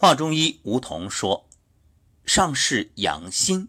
[0.00, 1.46] 华中医吴桐说
[2.24, 3.68] ：“上是养心，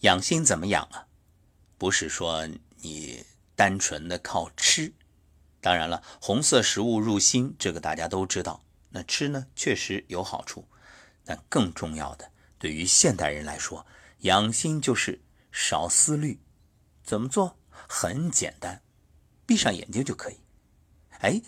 [0.00, 1.06] 养心怎么养啊？
[1.78, 4.92] 不是说你单纯的靠吃。
[5.60, 8.64] 当然了，红色食物入心，这个大家都知道。
[8.90, 10.66] 那吃呢，确实有好处。
[11.24, 12.28] 但更重要的，
[12.58, 13.86] 对于现代人来说，
[14.22, 15.22] 养心就是
[15.52, 16.40] 少思虑。
[17.04, 17.56] 怎么做？
[17.70, 18.82] 很简单，
[19.46, 20.40] 闭上眼睛就可以。
[21.20, 21.40] 哎，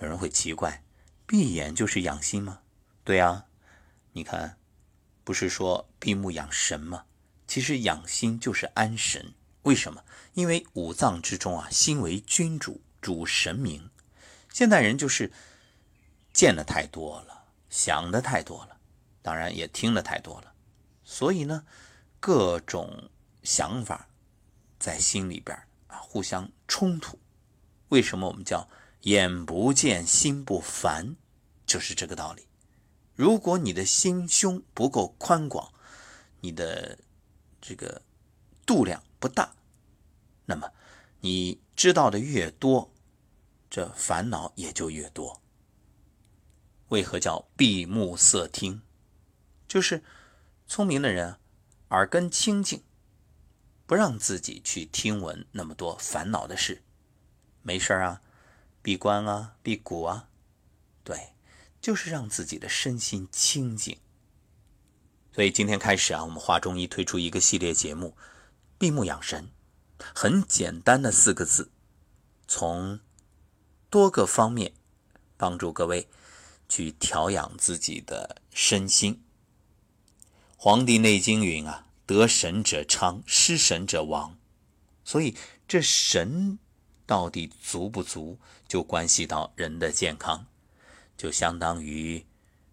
[0.00, 0.82] 有人会奇怪，
[1.28, 2.62] 闭眼就是养心吗？”
[3.02, 3.46] 对啊，
[4.12, 4.58] 你看，
[5.24, 7.04] 不是说闭目养神吗？
[7.46, 9.34] 其实养心就是安神。
[9.62, 10.04] 为什么？
[10.34, 13.90] 因为五脏之中啊，心为君主，主神明。
[14.52, 15.32] 现代人就是
[16.32, 18.78] 见的太多了，想的太多了，
[19.22, 20.52] 当然也听的太多了，
[21.04, 21.64] 所以呢，
[22.20, 23.10] 各种
[23.42, 24.08] 想法
[24.78, 25.56] 在心里边
[25.88, 27.18] 啊互相冲突。
[27.88, 28.68] 为什么我们叫
[29.02, 31.16] 眼不见心不烦？
[31.66, 32.46] 就是这个道理。
[33.20, 35.74] 如果你的心胸不够宽广，
[36.40, 36.98] 你的
[37.60, 38.00] 这个
[38.64, 39.54] 度量不大，
[40.46, 40.72] 那么
[41.20, 42.90] 你知道的越多，
[43.68, 45.42] 这烦恼也就越多。
[46.88, 48.80] 为何叫闭目塞听？
[49.68, 50.02] 就是
[50.66, 51.36] 聪明的人
[51.90, 52.82] 耳根清净，
[53.86, 56.82] 不让自己去听闻那么多烦恼的事。
[57.60, 58.22] 没事啊，
[58.80, 60.30] 闭关啊，闭谷啊，
[61.04, 61.34] 对。
[61.80, 63.98] 就是让自己的身心清净。
[65.32, 68.16] 所以今天开始啊，我们华中医推出一个系列节目——
[68.78, 69.48] 闭目养神，
[70.14, 71.70] 很简单的四个字，
[72.48, 73.00] 从
[73.88, 74.72] 多个方面
[75.36, 76.08] 帮助各位
[76.68, 79.14] 去调养自己的身心。
[80.56, 84.36] 《黄帝内经》云啊：“得神者昌，失神者亡。”
[85.04, 85.36] 所以
[85.66, 86.58] 这神
[87.06, 90.46] 到底足不足，就关系到人的健康。
[91.20, 92.24] 就相当于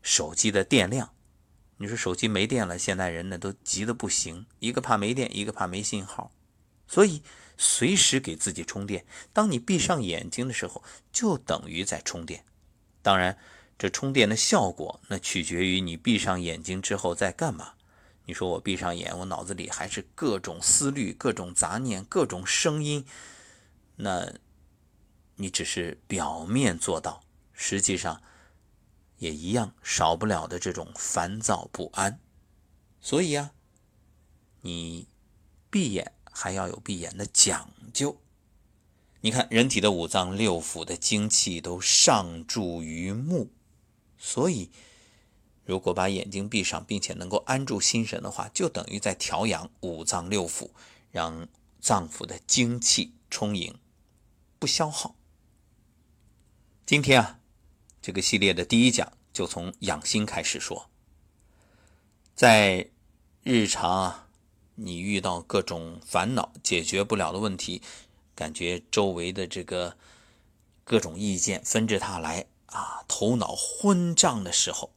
[0.02, 1.14] 手机的电量，
[1.76, 6.32] 你说手机没电了，现代人呢都急得不行，一个怕没电，一个怕没信号，
[6.88, 7.22] 所以
[7.58, 9.06] 随时给自己充电。
[9.34, 10.82] 当你闭上眼睛的时候，
[11.12, 12.46] 就等于在充电。
[13.02, 13.38] 当然，
[13.78, 17.74] 这充电的效果那取决于你闭上眼睛之后在干嘛。
[18.24, 23.06] 你说我闭上眼，我脑子里还是各种思虑、各种杂念、各种声音，
[23.98, 24.32] 那
[25.36, 27.22] 你只是表面做到，
[27.52, 28.22] 实际上。
[29.18, 32.20] 也一样少不了的这种烦躁不安，
[33.02, 33.52] 所以啊，
[34.62, 35.08] 你
[35.72, 38.22] 闭眼还要有闭眼的讲究。
[39.22, 43.50] 你看，人体的五脏六腑的精气都上注于目，
[44.20, 44.70] 所以
[45.66, 50.70] 如果把眼睛闭上，并且能够安住心神的话，就等于在调养五脏六腑，
[51.12, 51.48] 让
[51.82, 53.80] 脏腑的精气充盈，
[54.60, 55.16] 不消耗。
[56.86, 57.40] 今天啊。
[58.08, 60.90] 这个系列的第一讲就从养心开始说，
[62.34, 62.90] 在
[63.44, 64.30] 日常啊，
[64.76, 67.82] 你遇到各种烦恼解决不了的问题，
[68.34, 69.98] 感觉周围的这个
[70.86, 74.94] 各种意见纷至沓来啊，头脑昏胀的时候，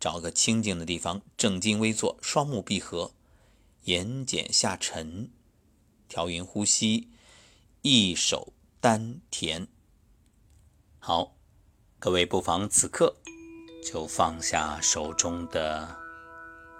[0.00, 3.12] 找个清静的地方，正襟危坐，双目闭合，
[3.84, 5.30] 眼睑下沉，
[6.08, 7.10] 调匀呼吸，
[7.82, 9.68] 一手丹田，
[10.98, 11.36] 好。
[12.02, 13.14] 各位不妨此刻
[13.86, 15.88] 就放下手中的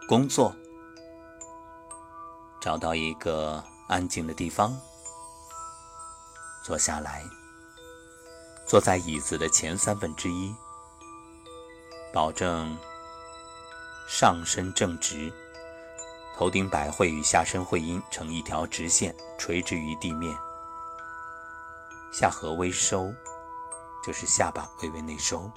[0.08, 0.52] 工作，
[2.60, 4.76] 找到一个安静的地方
[6.64, 7.22] 坐下来，
[8.66, 10.52] 坐在椅子的前三分之一，
[12.12, 12.76] 保证
[14.08, 15.32] 上身正直，
[16.36, 20.36] 头顶百会与下身会阴成一条直线垂直于地面，
[22.12, 23.14] 下颌微收。
[24.02, 25.48] 就是下巴微微内收，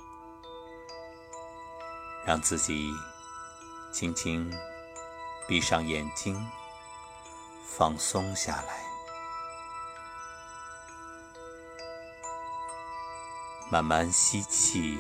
[2.26, 2.94] 让自己
[3.92, 4.54] 轻轻
[5.48, 6.48] 闭上眼睛，
[7.66, 8.86] 放松下来，
[13.72, 15.00] 慢慢吸气，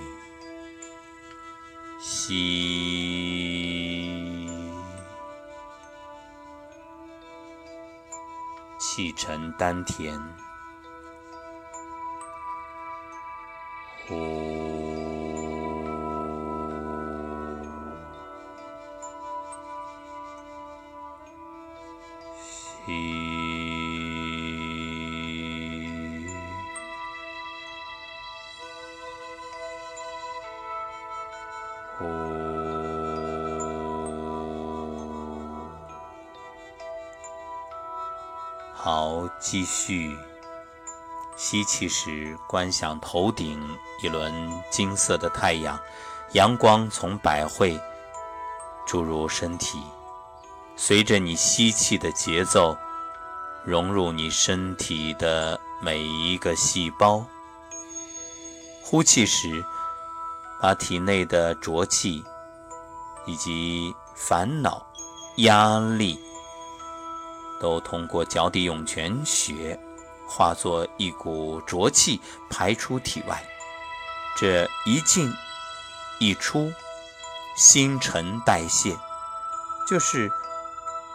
[2.00, 2.41] 吸，
[8.80, 10.19] 气沉丹田。
[38.86, 40.16] 好，继续。
[41.35, 43.61] 吸气时，观想头顶
[44.01, 44.33] 一轮
[44.69, 45.77] 金色的太阳，
[46.31, 47.79] 阳光从百会
[48.87, 49.81] 注入身体，
[50.77, 52.75] 随着你吸气的节奏，
[53.65, 57.25] 融入你身体的每一个细胞。
[58.81, 59.63] 呼气时，
[60.61, 62.23] 把体内的浊气
[63.25, 64.85] 以及烦恼、
[65.37, 66.17] 压力，
[67.59, 69.77] 都通过脚底涌泉穴
[70.27, 73.44] 化作一股浊气排出体外。
[74.38, 75.33] 这一进
[76.19, 76.72] 一出，
[77.56, 78.98] 新陈代谢
[79.88, 80.30] 就是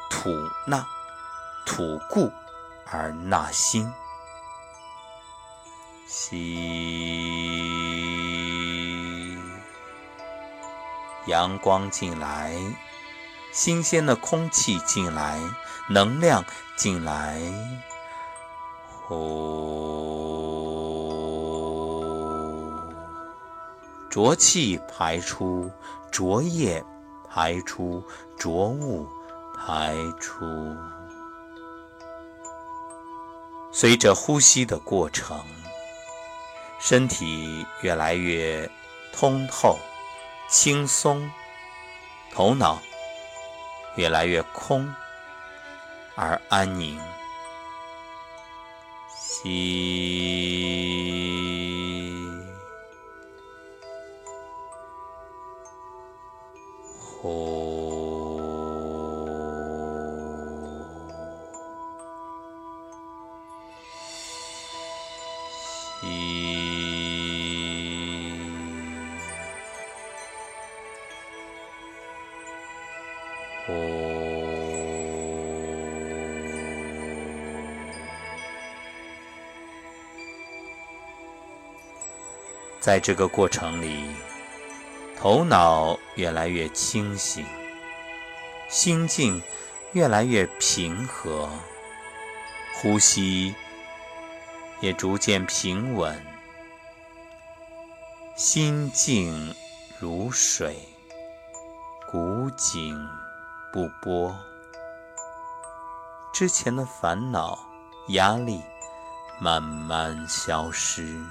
[0.09, 0.31] 吐
[0.67, 0.87] 纳，
[1.67, 2.33] 吐故
[2.87, 3.93] 而纳新。
[6.07, 6.39] 吸，
[11.27, 12.57] 阳光进来，
[13.53, 15.39] 新鲜的空气进来，
[15.89, 16.45] 能量
[16.77, 17.41] 进来，
[24.09, 25.71] 浊气排出，
[26.11, 26.85] 浊液
[27.29, 28.03] 排出，
[28.37, 29.07] 浊物
[29.57, 30.45] 排出。
[33.73, 35.41] 随着呼吸的过程，
[36.81, 38.69] 身体越来越
[39.13, 39.79] 通透、
[40.49, 41.31] 轻松，
[42.33, 42.81] 头脑
[43.95, 44.93] 越来越空
[46.17, 47.01] 而安宁。
[49.43, 50.01] 吸。
[82.81, 84.07] 在这个过程里，
[85.15, 87.45] 头脑越来越清醒，
[88.71, 89.43] 心境
[89.93, 91.47] 越来越平和，
[92.75, 93.55] 呼吸
[94.81, 96.19] 也逐渐平稳，
[98.35, 99.55] 心静
[99.99, 100.75] 如水，
[102.11, 102.99] 古井
[103.75, 104.35] 不波，
[106.33, 107.59] 之前的烦恼、
[108.09, 108.63] 压力
[109.39, 111.23] 慢慢消失。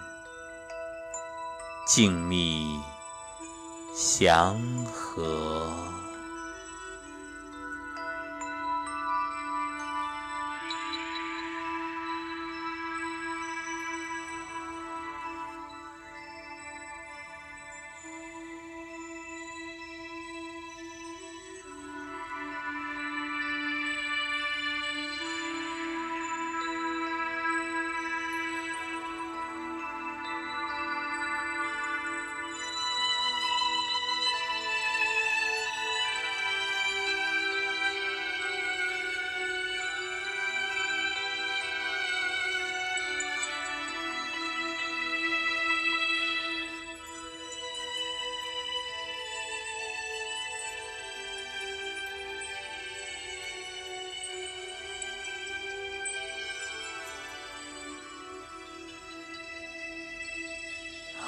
[1.90, 2.80] 静谧
[3.96, 5.68] 祥和。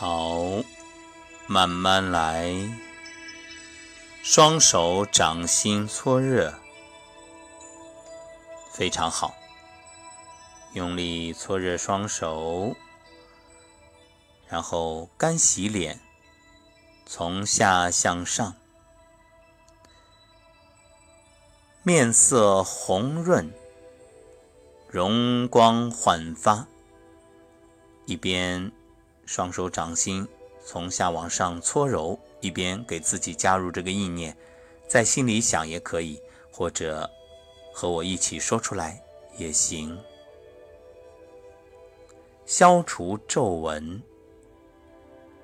[0.01, 0.41] 好，
[1.45, 2.51] 慢慢来。
[4.23, 6.55] 双手掌心搓热，
[8.71, 9.35] 非常好。
[10.73, 12.75] 用力搓热双手，
[14.47, 15.99] 然后干洗脸，
[17.05, 18.55] 从下向上，
[21.83, 23.53] 面色红润，
[24.89, 26.65] 容光焕发。
[28.07, 28.71] 一边。
[29.25, 30.27] 双手掌心
[30.63, 34.35] 从下往上搓揉，一边给自己加入这个意念，
[34.87, 37.09] 在心里想也可以，或者
[37.73, 39.01] 和我一起说出来
[39.37, 39.97] 也行。
[42.45, 44.01] 消除皱纹，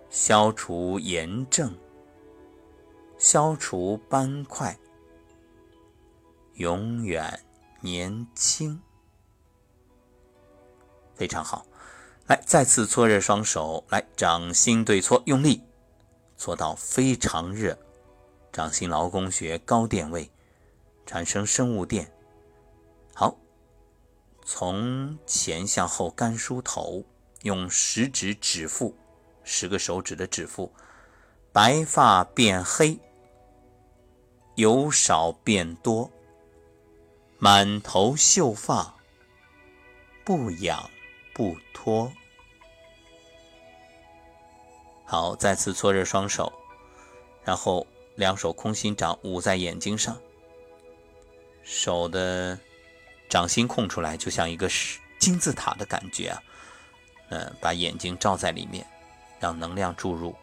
[0.09, 1.77] 消除炎症，
[3.17, 4.77] 消除斑块，
[6.55, 7.39] 永远
[7.81, 8.81] 年轻，
[11.15, 11.66] 非常好。
[12.27, 15.63] 来，再次搓热双手，来掌心对搓，用力
[16.35, 17.77] 搓到非常热，
[18.51, 20.29] 掌心劳宫穴高电位
[21.05, 22.11] 产生生物电。
[23.13, 23.37] 好，
[24.43, 27.05] 从前向后干梳头，
[27.43, 28.93] 用食指指腹，
[29.45, 30.69] 十个手指的指腹，
[31.53, 32.99] 白发变黑，
[34.55, 36.11] 由少变多，
[37.39, 38.97] 满头秀发，
[40.25, 40.91] 不痒。
[41.37, 42.11] 不脱。
[45.05, 46.51] 好，再次搓热双手，
[47.43, 50.19] 然后两手空心掌捂在眼睛上，
[51.61, 52.57] 手的
[53.29, 54.67] 掌心空出来，就像一个
[55.19, 56.41] 金字塔的感觉啊。
[57.29, 58.83] 嗯，把眼睛罩在里面，
[59.39, 60.35] 让能量注入，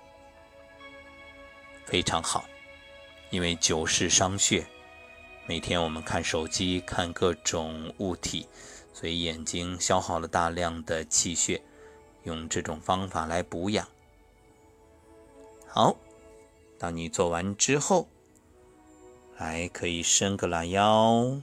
[1.87, 2.45] 非常好。
[3.31, 4.65] 因为久视伤血，
[5.47, 8.47] 每天我们看手机、看各种物体，
[8.95, 11.61] 所以眼睛消耗了大量的气血。
[12.23, 13.87] 用这种方法来补养。
[15.69, 15.95] 好，
[16.79, 18.09] 当你做完之后，
[19.37, 21.39] 还可以伸个懒腰，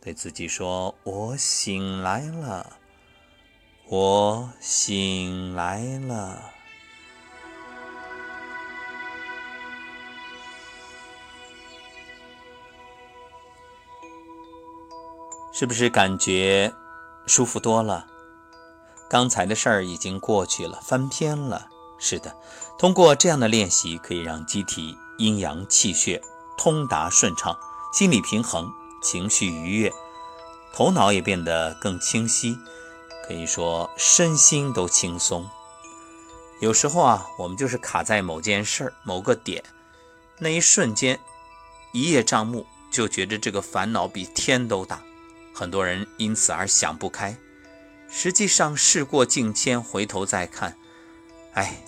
[0.00, 2.78] 对自己说：“我醒来了，
[3.88, 6.54] 我醒来了。”
[15.58, 16.72] 是不是感觉
[17.26, 18.06] 舒服多了？
[19.10, 21.66] 刚才的事儿已经过去了，翻篇了。
[21.98, 22.32] 是的，
[22.78, 26.22] 通过这样的练习，可以让机体阴阳气血
[26.56, 27.58] 通达顺畅，
[27.92, 28.70] 心理平衡，
[29.02, 29.92] 情绪愉悦，
[30.72, 32.56] 头脑也变得更清晰，
[33.26, 35.50] 可以说身心都轻松。
[36.60, 39.64] 有时候啊，我们就是卡在某件事儿、某个点，
[40.38, 41.18] 那一瞬间，
[41.90, 45.02] 一叶障目，就觉得这个烦恼比天都大。
[45.58, 47.36] 很多人因此而想不开，
[48.08, 50.78] 实际上事过境迁，回头再看，
[51.52, 51.82] 哎，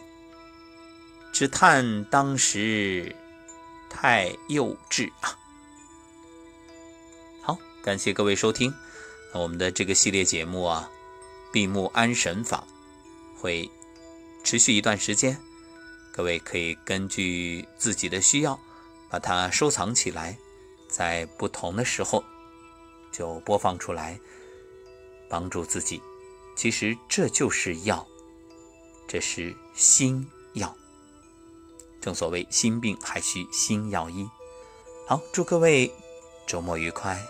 [1.32, 3.14] 只叹当时
[3.88, 5.38] 太幼稚啊！
[7.40, 8.74] 好，感谢各位收听，
[9.32, 10.90] 我们的这个系列节目啊，
[11.52, 12.64] 闭目安神法
[13.38, 13.70] 会
[14.42, 15.38] 持续一段时间，
[16.12, 18.58] 各位可以根据自己的需要
[19.08, 20.36] 把它收藏起来，
[20.88, 22.24] 在不同的时候。
[23.10, 24.18] 就播放出来，
[25.28, 26.00] 帮助自己。
[26.56, 28.06] 其实这就是药，
[29.08, 30.76] 这是心药。
[32.00, 34.28] 正所谓心病还需心药医。
[35.06, 35.92] 好，祝各位
[36.46, 37.20] 周末愉快。